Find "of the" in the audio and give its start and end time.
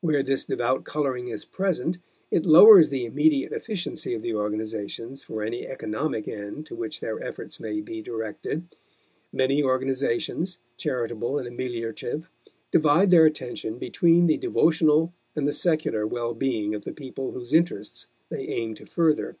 4.14-4.32, 16.72-16.92